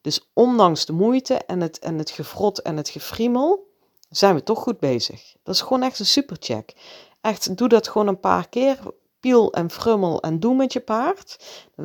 Dus 0.00 0.30
ondanks 0.32 0.86
de 0.86 0.92
moeite 0.92 1.34
en 1.34 1.60
het, 1.60 1.78
en 1.78 1.98
het 1.98 2.10
gefrot 2.10 2.62
en 2.62 2.76
het 2.76 2.88
gefriemel, 2.88 3.66
zijn 4.10 4.34
we 4.34 4.42
toch 4.42 4.58
goed 4.58 4.78
bezig. 4.78 5.34
Dat 5.42 5.54
is 5.54 5.60
gewoon 5.60 5.82
echt 5.82 5.98
een 5.98 6.06
supercheck. 6.06 6.74
Echt, 7.20 7.56
doe 7.56 7.68
dat 7.68 7.88
gewoon 7.88 8.08
een 8.08 8.20
paar 8.20 8.48
keer. 8.48 8.78
Piel 9.20 9.52
en 9.52 9.70
frummel 9.70 10.20
en 10.20 10.40
doe 10.40 10.54
met 10.54 10.72
je 10.72 10.80
paard. 10.80 11.44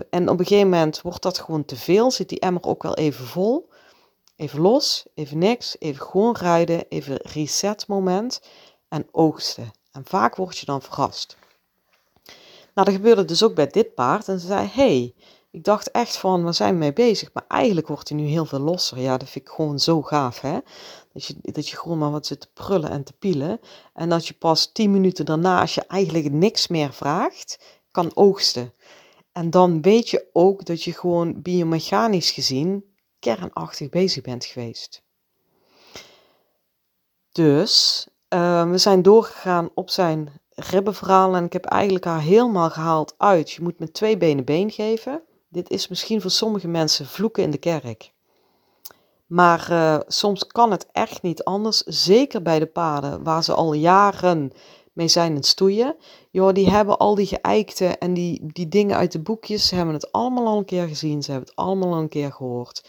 En 0.10 0.30
op 0.30 0.40
een 0.40 0.46
gegeven 0.46 0.70
moment 0.70 1.02
wordt 1.02 1.22
dat 1.22 1.40
gewoon 1.40 1.66
te 1.66 1.76
veel. 1.76 2.12
Zit 2.12 2.30
die 2.30 2.40
emmer 2.40 2.64
ook 2.64 2.84
wel 2.84 2.96
even 2.96 3.26
vol. 3.26 3.70
Even 4.42 4.62
los, 4.62 5.06
even 5.14 5.38
niks, 5.38 5.76
even 5.80 6.06
gewoon 6.06 6.36
rijden, 6.36 6.86
even 6.90 7.18
reset 7.22 7.88
moment 7.88 8.42
en 8.90 9.08
oogsten. 9.12 9.72
En 9.92 10.06
vaak 10.06 10.36
word 10.36 10.58
je 10.58 10.66
dan 10.66 10.82
verrast. 10.82 11.38
Nou, 12.74 12.88
dat 12.88 12.94
gebeurde 12.94 13.26
dus 13.26 13.44
ook 13.44 13.56
bij 13.56 13.68
dit 13.68 13.94
paard. 13.94 14.28
En 14.28 14.40
ze 14.40 14.48
zei, 14.48 14.68
hey, 14.68 15.14
ik 15.52 15.64
dacht 15.64 15.92
echt 15.92 16.18
van, 16.18 16.44
waar 16.44 16.54
zijn 16.54 16.74
we 16.74 16.80
mee 16.80 16.94
bezig? 16.94 17.30
Maar 17.34 17.46
eigenlijk 17.48 17.88
wordt 17.88 18.10
hij 18.10 18.18
nu 18.18 18.26
heel 18.26 18.46
veel 18.46 18.60
losser. 18.60 19.00
Ja, 19.00 19.18
dat 19.18 19.30
vind 19.30 19.48
ik 19.48 19.54
gewoon 19.54 19.80
zo 19.80 20.02
gaaf, 20.02 20.42
hè? 20.42 20.58
Dat 21.14 21.26
je, 21.26 21.36
dat 21.42 21.70
je 21.70 21.78
gewoon 21.78 21.98
maar 21.98 22.12
wat 22.12 22.26
zit 22.26 22.40
te 22.40 22.50
prullen 22.54 22.90
en 22.90 23.04
te 23.04 23.14
pielen. 23.14 23.60
En 23.94 24.10
dat 24.10 24.28
je 24.28 24.34
pas 24.34 24.72
tien 24.72 24.92
minuten 24.92 25.26
daarna, 25.26 25.62
als 25.62 25.76
je 25.76 25.86
eigenlijk 25.88 26.32
niks 26.32 26.68
meer 26.68 26.94
vraagt, 26.94 27.60
kan 27.92 28.12
oogsten. 28.16 28.74
En 29.32 29.50
dan 29.50 29.82
weet 29.82 30.10
je 30.10 30.26
ook 30.34 30.66
dat 30.66 30.84
je 30.84 30.94
gewoon 30.94 31.42
biomechanisch 31.42 32.32
gezien 32.32 32.90
kernachtig 33.22 33.90
bezig 33.90 34.24
bent 34.24 34.46
geweest. 34.46 35.04
Dus 37.32 38.08
uh, 38.30 38.70
we 38.70 38.78
zijn 38.78 39.02
doorgegaan 39.02 39.70
op 39.74 39.90
zijn 39.90 40.30
ribbenverhaal 40.56 41.36
en 41.36 41.46
ik 41.46 41.54
heb 41.54 41.66
eigenlijk 41.66 42.06
haar 42.06 42.22
helemaal 42.22 42.70
gehaald 42.70 43.16
uit. 43.18 43.52
Je 43.52 43.62
moet 43.62 43.80
met 43.80 43.94
twee 43.94 44.18
benen 44.18 44.46
been 44.46 44.72
geven. 44.72 45.22
Dit 45.50 45.70
is 45.70 45.88
misschien 45.88 46.22
voor 46.22 46.32
sommige 46.32 46.68
mensen 46.68 47.06
vloeken 47.06 47.44
in 47.44 47.52
de 47.52 47.58
kerk. 47.58 48.12
Maar 49.26 49.68
uh, 49.72 50.00
soms 50.08 50.48
kan 50.48 50.72
het 50.72 50.88
echt 50.92 51.22
niet 51.22 51.44
anders. 51.44 51.78
Zeker 51.78 52.42
bij 52.42 52.60
de 52.60 52.66
paarden 52.66 53.24
waar 53.24 53.44
ze 53.44 53.54
al 53.54 53.74
jaren 53.74 54.52
mee 54.94 55.08
zijn 55.08 55.36
in 55.36 55.44
stoeien. 55.44 55.96
Joh, 56.32 56.54
die 56.54 56.70
hebben 56.70 56.98
al 56.98 57.16
die 57.16 57.26
geëikte 57.26 57.86
en 57.86 58.14
die, 58.14 58.42
die 58.46 58.68
dingen 58.68 58.98
uit 58.98 59.12
de 59.12 59.20
boekjes. 59.20 59.68
Ze 59.68 59.76
hebben 59.76 59.94
het 59.94 60.12
allemaal 60.12 60.48
al 60.48 60.58
een 60.58 60.66
keer 60.66 60.88
gezien. 60.88 61.24
Ze 61.24 61.32
hebben 61.32 61.50
het 61.50 61.58
allemaal 61.58 61.94
al 61.94 62.00
een 62.00 62.10
keer 62.10 62.32
gehoord. 62.32 62.84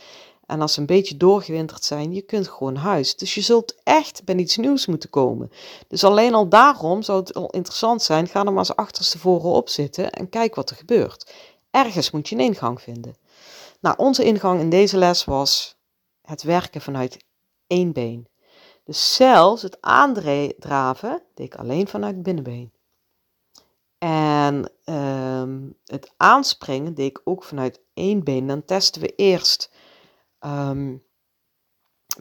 En 0.46 0.60
als 0.60 0.72
ze 0.72 0.80
een 0.80 0.86
beetje 0.86 1.16
doorgewinterd 1.16 1.84
zijn, 1.84 2.14
je 2.14 2.22
kunt 2.22 2.48
gewoon 2.48 2.76
huis. 2.76 3.16
Dus 3.16 3.34
je 3.34 3.40
zult 3.40 3.74
echt 3.82 4.24
bij 4.24 4.36
iets 4.36 4.56
nieuws 4.56 4.86
moeten 4.86 5.10
komen. 5.10 5.50
Dus 5.88 6.04
alleen 6.04 6.34
al 6.34 6.48
daarom 6.48 7.02
zou 7.02 7.20
het 7.20 7.34
al 7.34 7.50
interessant 7.50 8.02
zijn. 8.02 8.28
Ga 8.28 8.38
er 8.38 8.44
maar 8.44 8.56
eens 8.56 8.76
achterstevoren 8.76 9.50
op 9.50 9.68
zitten 9.68 10.10
en 10.10 10.28
kijk 10.28 10.54
wat 10.54 10.70
er 10.70 10.76
gebeurt. 10.76 11.34
Ergens 11.70 12.10
moet 12.10 12.28
je 12.28 12.34
een 12.34 12.40
ingang 12.40 12.82
vinden. 12.82 13.16
Nou, 13.80 13.96
onze 13.98 14.24
ingang 14.24 14.60
in 14.60 14.70
deze 14.70 14.96
les 14.96 15.24
was 15.24 15.76
het 16.22 16.42
werken 16.42 16.80
vanuit 16.80 17.24
één 17.66 17.92
been. 17.92 18.26
Dus 18.84 19.14
zelfs 19.14 19.62
het 19.62 19.80
aandraven 19.80 21.22
deed 21.34 21.46
ik 21.46 21.54
alleen 21.54 21.88
vanuit 21.88 22.14
het 22.14 22.22
binnenbeen. 22.22 22.72
En 23.98 24.72
ehm, 24.84 25.60
het 25.84 26.12
aanspringen 26.16 26.94
deed 26.94 27.08
ik 27.08 27.20
ook 27.24 27.44
vanuit 27.44 27.80
één 27.94 28.24
been. 28.24 28.46
Dan 28.46 28.64
testen 28.64 29.00
we 29.02 29.14
eerst. 29.14 29.70
Ehm, 30.38 30.96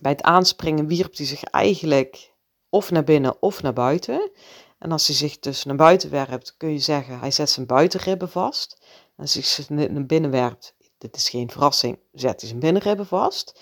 bij 0.02 0.12
het 0.12 0.22
aanspringen 0.22 0.88
wierp 0.88 1.18
hij 1.18 1.26
zich 1.26 1.44
eigenlijk 1.44 2.34
of 2.70 2.92
naar 2.92 3.04
binnen 3.04 3.42
of 3.42 3.62
naar 3.62 3.74
buiten. 3.74 4.32
En 4.78 4.92
als 4.92 5.08
hij 5.08 5.16
zich 5.16 5.40
dus 5.40 5.64
naar 5.64 5.76
buiten 5.76 6.10
werpt, 6.10 6.58
kun 6.58 6.72
je 6.72 6.80
zeggen 6.80 7.20
hij 7.20 7.32
zet 7.32 7.50
zijn 7.50 7.66
buitenribben 7.66 8.30
vast. 8.30 8.78
En 9.16 9.24
als 9.24 9.34
hij 9.34 9.44
zich 9.44 9.70
naar 9.70 10.06
binnen 10.06 10.32
werpt, 10.32 10.76
dit 10.98 11.16
is 11.16 11.30
geen 11.30 11.50
verrassing, 11.50 12.00
zet 12.14 12.40
hij 12.40 12.50
zijn 12.50 12.60
binnenribben 12.60 13.08
vast. 13.08 13.60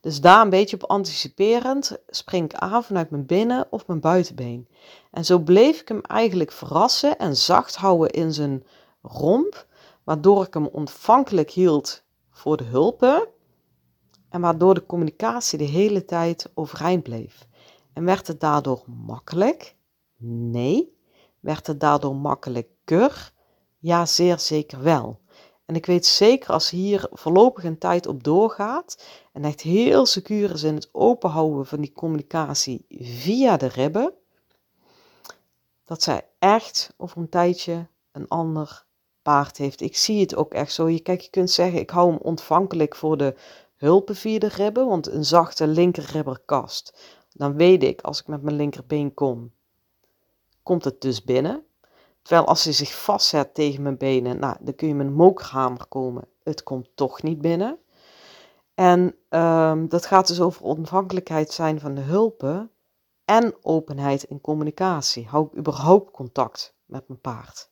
Dus 0.00 0.20
daar 0.20 0.42
een 0.42 0.50
beetje 0.50 0.76
op 0.76 0.90
anticiperend 0.90 1.98
spring 2.08 2.44
ik 2.44 2.54
aan 2.54 2.84
vanuit 2.84 3.10
mijn 3.10 3.26
binnen- 3.26 3.66
of 3.70 3.86
mijn 3.86 4.00
buitenbeen. 4.00 4.68
En 5.10 5.24
zo 5.24 5.38
bleef 5.38 5.80
ik 5.80 5.88
hem 5.88 6.00
eigenlijk 6.00 6.52
verrassen 6.52 7.18
en 7.18 7.36
zacht 7.36 7.76
houden 7.76 8.10
in 8.10 8.32
zijn 8.32 8.64
romp, 9.02 9.66
waardoor 10.04 10.44
ik 10.46 10.54
hem 10.54 10.66
ontvankelijk 10.66 11.50
hield 11.50 12.02
voor 12.30 12.56
de 12.56 12.64
hulpen 12.64 13.28
en 14.28 14.40
waardoor 14.40 14.74
de 14.74 14.86
communicatie 14.86 15.58
de 15.58 15.64
hele 15.64 16.04
tijd 16.04 16.50
overeind 16.54 17.02
bleef. 17.02 17.46
En 17.92 18.04
werd 18.04 18.26
het 18.26 18.40
daardoor 18.40 18.82
makkelijk? 18.86 19.76
Nee. 20.26 20.96
Werd 21.40 21.66
het 21.66 21.80
daardoor 21.80 22.16
makkelijker? 22.16 23.32
Ja, 23.78 24.06
zeer 24.06 24.38
zeker 24.38 24.82
wel. 24.82 25.20
En 25.68 25.74
ik 25.74 25.86
weet 25.86 26.06
zeker 26.06 26.52
als 26.52 26.70
hier 26.70 27.08
voorlopig 27.10 27.64
een 27.64 27.78
tijd 27.78 28.06
op 28.06 28.24
doorgaat 28.24 29.04
en 29.32 29.44
echt 29.44 29.60
heel 29.60 30.06
secuur 30.06 30.50
is 30.50 30.62
in 30.62 30.74
het 30.74 30.88
openhouden 30.92 31.66
van 31.66 31.80
die 31.80 31.92
communicatie 31.92 32.84
via 33.00 33.56
de 33.56 33.66
ribben, 33.66 34.12
dat 35.84 36.02
zij 36.02 36.26
echt 36.38 36.94
over 36.96 37.18
een 37.18 37.28
tijdje 37.28 37.86
een 38.12 38.28
ander 38.28 38.84
paard 39.22 39.56
heeft. 39.56 39.80
Ik 39.80 39.96
zie 39.96 40.20
het 40.20 40.34
ook 40.34 40.54
echt 40.54 40.72
zo. 40.72 40.88
Je, 40.88 41.00
kijk, 41.00 41.20
je 41.20 41.30
kunt 41.30 41.50
zeggen, 41.50 41.80
ik 41.80 41.90
hou 41.90 42.10
hem 42.10 42.18
ontvankelijk 42.22 42.96
voor 42.96 43.16
de 43.16 43.34
hulpen 43.76 44.16
via 44.16 44.38
de 44.38 44.48
ribben, 44.48 44.86
want 44.86 45.06
een 45.06 45.24
zachte 45.24 45.66
linkerribberkast, 45.66 46.98
dan 47.32 47.56
weet 47.56 47.82
ik 47.82 48.00
als 48.00 48.20
ik 48.20 48.26
met 48.26 48.42
mijn 48.42 48.56
linkerbeen 48.56 49.14
kom, 49.14 49.52
komt 50.62 50.84
het 50.84 51.00
dus 51.00 51.24
binnen. 51.24 51.64
Terwijl 52.28 52.48
als 52.48 52.64
hij 52.64 52.72
zich 52.72 52.94
vastzet 52.94 53.54
tegen 53.54 53.82
mijn 53.82 53.96
benen, 53.96 54.38
nou, 54.38 54.56
dan 54.60 54.74
kun 54.74 54.88
je 54.88 54.94
met 54.94 55.06
een 55.06 55.12
mokerhamer 55.12 55.86
komen. 55.86 56.24
Het 56.42 56.62
komt 56.62 56.88
toch 56.94 57.22
niet 57.22 57.40
binnen. 57.40 57.78
En 58.74 59.14
um, 59.28 59.88
dat 59.88 60.06
gaat 60.06 60.26
dus 60.26 60.40
over 60.40 60.62
ontvankelijkheid 60.62 61.52
zijn 61.52 61.80
van 61.80 61.94
de 61.94 62.00
hulpen 62.00 62.70
en 63.24 63.54
openheid 63.62 64.22
in 64.22 64.40
communicatie. 64.40 65.26
Hou 65.26 65.46
ik 65.46 65.58
überhaupt 65.58 66.10
contact 66.10 66.74
met 66.84 67.08
mijn 67.08 67.20
paard? 67.20 67.70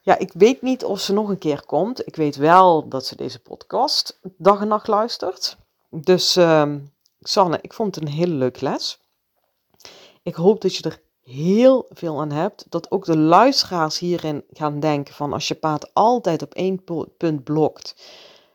Ja, 0.00 0.18
ik 0.18 0.32
weet 0.32 0.62
niet 0.62 0.84
of 0.84 1.00
ze 1.00 1.12
nog 1.12 1.28
een 1.28 1.38
keer 1.38 1.66
komt. 1.66 2.06
Ik 2.06 2.16
weet 2.16 2.36
wel 2.36 2.88
dat 2.88 3.06
ze 3.06 3.16
deze 3.16 3.42
podcast 3.42 4.20
dag 4.22 4.60
en 4.60 4.68
nacht 4.68 4.86
luistert. 4.86 5.56
Dus 5.90 6.36
uh, 6.36 6.74
Sanne, 7.20 7.58
ik 7.60 7.72
vond 7.72 7.94
het 7.94 8.04
een 8.04 8.10
hele 8.10 8.34
leuke 8.34 8.64
les. 8.64 9.00
Ik 10.22 10.34
hoop 10.34 10.60
dat 10.60 10.76
je 10.76 10.82
er 10.82 11.02
heel 11.24 11.86
veel 11.90 12.20
aan 12.20 12.30
hebt. 12.30 12.66
Dat 12.68 12.90
ook 12.90 13.04
de 13.04 13.16
luisteraars 13.16 13.98
hierin 13.98 14.44
gaan 14.52 14.80
denken 14.80 15.14
van 15.14 15.32
als 15.32 15.48
je 15.48 15.54
paard 15.54 15.94
altijd 15.94 16.42
op 16.42 16.54
één 16.54 16.84
punt 17.16 17.44
blokt. 17.44 17.94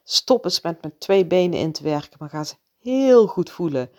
Stop 0.03 0.43
eens 0.43 0.61
met 0.61 0.81
met 0.81 0.99
twee 0.99 1.25
benen 1.25 1.59
in 1.59 1.71
te 1.71 1.83
werken, 1.83 2.17
maar 2.19 2.29
ga 2.29 2.43
ze 2.43 2.55
heel 2.79 3.27
goed 3.27 3.49
voelen. 3.49 3.89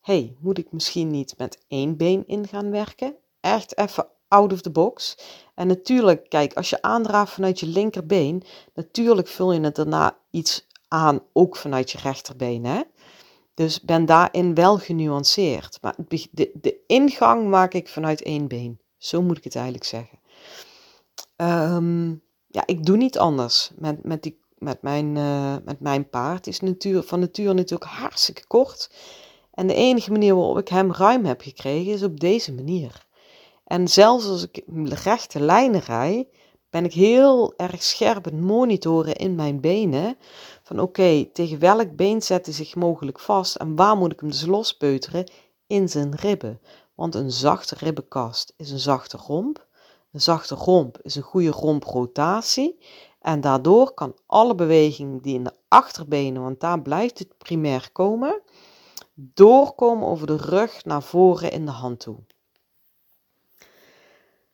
hey, 0.00 0.36
moet 0.38 0.58
ik 0.58 0.72
misschien 0.72 1.10
niet 1.10 1.34
met 1.38 1.58
één 1.68 1.96
been 1.96 2.24
in 2.26 2.48
gaan 2.48 2.70
werken? 2.70 3.14
Echt 3.40 3.78
even 3.78 4.06
out 4.28 4.52
of 4.52 4.60
the 4.60 4.70
box. 4.70 5.16
En 5.54 5.66
natuurlijk, 5.66 6.28
kijk, 6.28 6.54
als 6.54 6.70
je 6.70 6.82
aandraagt 6.82 7.32
vanuit 7.32 7.60
je 7.60 7.66
linkerbeen, 7.66 8.42
natuurlijk 8.74 9.28
vul 9.28 9.52
je 9.52 9.60
het 9.60 9.74
daarna 9.74 10.16
iets 10.30 10.66
aan, 10.88 11.22
ook 11.32 11.56
vanuit 11.56 11.90
je 11.90 11.98
rechterbeen. 12.02 12.64
Hè? 12.64 12.80
Dus 13.54 13.80
ben 13.80 14.06
daarin 14.06 14.54
wel 14.54 14.78
genuanceerd. 14.78 15.78
Maar 15.80 15.94
de, 16.30 16.50
de 16.54 16.76
ingang 16.86 17.48
maak 17.48 17.74
ik 17.74 17.88
vanuit 17.88 18.22
één 18.22 18.48
been. 18.48 18.80
Zo 18.98 19.22
moet 19.22 19.36
ik 19.36 19.44
het 19.44 19.54
eigenlijk 19.54 19.84
zeggen. 19.84 20.18
Ehm, 21.36 22.08
ja, 22.46 22.62
ik 22.66 22.84
doe 22.84 22.96
niet 22.96 23.18
anders 23.18 23.70
met, 23.76 24.04
met, 24.04 24.22
die, 24.22 24.40
met, 24.58 24.82
mijn, 24.82 25.16
uh, 25.16 25.56
met 25.64 25.80
mijn 25.80 26.08
paard. 26.08 26.46
is 26.46 26.60
natuur, 26.60 27.02
van 27.02 27.20
nature 27.20 27.54
natuurlijk 27.54 27.90
hartstikke 27.90 28.46
kort. 28.46 28.90
En 29.54 29.66
de 29.66 29.74
enige 29.74 30.12
manier 30.12 30.34
waarop 30.34 30.58
ik 30.58 30.68
hem 30.68 30.92
ruim 30.92 31.24
heb 31.24 31.40
gekregen 31.40 31.92
is 31.92 32.02
op 32.02 32.20
deze 32.20 32.52
manier. 32.52 33.06
En 33.64 33.88
zelfs 33.88 34.26
als 34.26 34.42
ik 34.42 34.62
rechte 34.84 35.40
lijnen 35.40 35.80
rij, 35.80 36.28
ben 36.70 36.84
ik 36.84 36.92
heel 36.92 37.54
erg 37.56 37.82
scherp 37.82 38.24
het 38.24 38.40
monitoren 38.40 39.16
in 39.16 39.34
mijn 39.34 39.60
benen. 39.60 40.16
Van 40.62 40.80
oké, 40.80 41.24
tegen 41.32 41.58
welk 41.58 41.96
been 41.96 42.22
zet 42.22 42.46
hij 42.46 42.54
zich 42.54 42.74
mogelijk 42.74 43.20
vast 43.20 43.54
en 43.54 43.76
waar 43.76 43.96
moet 43.96 44.12
ik 44.12 44.20
hem 44.20 44.30
dus 44.30 44.46
lospeuteren? 44.46 45.30
In 45.66 45.88
zijn 45.88 46.14
ribben. 46.14 46.60
Want 46.94 47.14
een 47.14 47.30
zachte 47.30 47.74
ribbenkast 47.78 48.52
is 48.56 48.70
een 48.70 48.78
zachte 48.78 49.16
romp. 49.16 49.66
Een 50.12 50.20
zachte 50.20 50.54
romp 50.54 50.98
is 51.02 51.14
een 51.14 51.22
goede 51.22 51.50
romprotatie. 51.50 52.78
En 53.20 53.40
daardoor 53.40 53.94
kan 53.94 54.16
alle 54.26 54.54
beweging 54.54 55.22
die 55.22 55.34
in 55.34 55.44
de 55.44 55.54
achterbenen, 55.68 56.42
want 56.42 56.60
daar 56.60 56.82
blijft 56.82 57.18
het 57.18 57.38
primair 57.38 57.90
komen, 57.92 58.42
doorkomen 59.14 60.08
over 60.08 60.26
de 60.26 60.36
rug 60.36 60.84
naar 60.84 61.02
voren 61.02 61.50
in 61.50 61.64
de 61.64 61.70
hand 61.70 62.00
toe. 62.00 62.16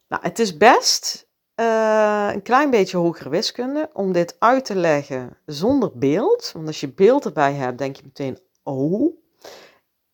Nou, 0.08 0.22
het 0.22 0.38
is 0.38 0.56
best 0.56 1.25
uh, 1.60 2.30
een 2.32 2.42
klein 2.42 2.70
beetje 2.70 2.96
hogere 2.96 3.28
wiskunde 3.28 3.90
om 3.92 4.12
dit 4.12 4.36
uit 4.38 4.64
te 4.64 4.74
leggen 4.74 5.38
zonder 5.46 5.90
beeld. 5.94 6.50
Want 6.52 6.66
als 6.66 6.80
je 6.80 6.92
beeld 6.92 7.24
erbij 7.24 7.52
hebt, 7.54 7.78
denk 7.78 7.96
je 7.96 8.02
meteen, 8.04 8.38
oh. 8.62 9.16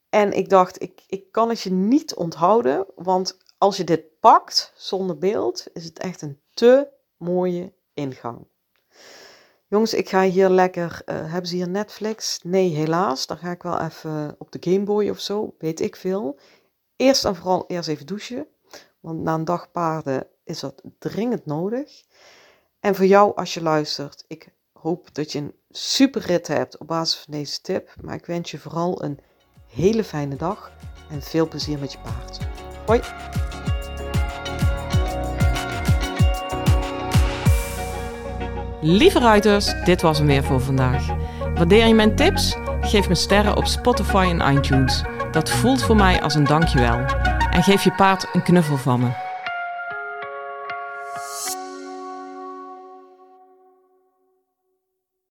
En 0.09 0.33
ik 0.33 0.49
dacht, 0.49 0.83
ik, 0.83 1.03
ik 1.07 1.33
kan 1.33 1.49
het 1.49 1.61
je 1.61 1.71
niet 1.71 2.15
onthouden, 2.15 2.87
want 2.95 3.39
als 3.59 3.77
je 3.77 3.85
dit 3.85 4.21
pakt 4.21 4.73
zonder 4.77 5.19
beeld, 5.19 5.67
is 5.73 5.85
het 5.85 5.99
echt 5.99 6.23
een 6.23 6.41
te 6.55 6.89
mooie 7.17 7.73
ingang. 7.95 8.47
Jongens, 9.67 9.95
ik 9.95 10.09
ga 10.09 10.23
hier 10.23 10.49
lekker. 10.49 11.03
Uh, 11.07 11.31
hebben 11.31 11.47
ze 11.47 11.55
hier 11.55 11.69
Netflix? 11.69 12.41
Nee, 12.43 12.75
helaas. 12.75 13.27
Dan 13.27 13.37
ga 13.37 13.51
ik 13.51 13.63
wel 13.63 13.81
even 13.81 14.35
op 14.39 14.53
de 14.53 14.71
Game 14.71 14.85
Boy 14.85 15.09
of 15.09 15.21
zo. 15.21 15.55
Weet 15.59 15.81
ik 15.81 15.97
veel. 15.97 16.39
Eerst 16.97 17.25
en 17.25 17.37
vooral 17.37 17.65
eerst 17.67 17.89
even 17.89 18.07
douchen. 18.07 18.47
Want 19.01 19.21
na 19.21 19.35
een 19.35 19.45
dag 19.45 19.71
paarden 19.71 20.27
is 20.45 20.61
dat 20.61 20.83
dringend 20.99 21.47
nodig. 21.47 22.03
En 22.81 22.95
voor 22.95 23.07
jou 23.07 23.37
als 23.37 23.55
je 23.55 23.63
luistert, 23.63 24.25
ik 24.27 24.49
hoop 24.73 25.15
dat 25.15 25.33
je 25.33 25.39
een 25.39 25.55
super 25.71 26.23
rit 26.23 26.47
hebt 26.47 26.79
op 26.79 26.87
basis 26.87 27.21
van 27.21 27.35
deze 27.35 27.61
tip. 27.61 27.95
Maar 28.01 28.15
ik 28.15 28.27
wens 28.27 28.51
je 28.51 28.59
vooral 28.59 29.03
een 29.03 29.19
hele 29.67 30.05
fijne 30.05 30.37
dag 30.37 30.73
en 31.11 31.23
veel 31.23 31.49
plezier 31.49 31.79
met 31.79 31.93
je 31.93 31.99
paard. 31.99 32.39
Hoi! 32.87 33.01
Lieve 38.81 39.19
ruiters, 39.19 39.85
dit 39.85 40.03
was 40.03 40.19
hem 40.19 40.27
weer 40.27 40.45
voor 40.45 40.61
vandaag. 40.61 41.07
Waardeer 41.55 41.87
je 41.87 41.95
mijn 41.95 42.17
tips? 42.17 42.57
Geef 42.81 43.09
me 43.09 43.15
sterren 43.15 43.57
op 43.57 43.67
Spotify 43.67 44.35
en 44.39 44.57
iTunes. 44.57 45.03
Dat 45.31 45.51
voelt 45.51 45.83
voor 45.83 45.97
mij 45.97 46.23
als 46.23 46.35
een 46.35 46.45
dankjewel. 46.45 46.99
En 47.51 47.63
geef 47.63 47.85
je 47.85 47.93
paard 47.93 48.29
een 48.33 48.43
knuffel 48.43 48.77
van 48.77 49.01
me. 49.01 49.22